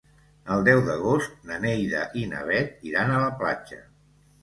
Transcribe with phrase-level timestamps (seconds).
[0.55, 3.83] El deu d'agost na Neida i na Bet iran a la platja.